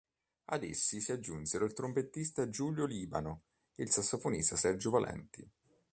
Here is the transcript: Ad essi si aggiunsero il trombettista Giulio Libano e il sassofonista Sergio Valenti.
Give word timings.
Ad 0.45 0.63
essi 0.63 0.99
si 0.99 1.11
aggiunsero 1.11 1.63
il 1.63 1.73
trombettista 1.73 2.49
Giulio 2.49 2.85
Libano 2.87 3.43
e 3.75 3.83
il 3.83 3.91
sassofonista 3.91 4.55
Sergio 4.55 4.89
Valenti. 4.89 5.47